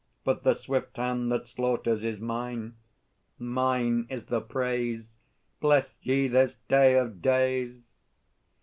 But 0.23 0.41
the 0.41 0.55
swift 0.55 0.97
hand 0.97 1.31
that 1.31 1.47
slaughters 1.47 2.03
Is 2.03 2.19
mine; 2.19 2.73
mine 3.37 4.07
is 4.09 4.25
the 4.25 4.41
praise! 4.41 5.17
Bless 5.59 5.99
ye 6.01 6.27
this 6.27 6.55
day 6.67 6.97
of 6.97 7.21
days! 7.21 7.91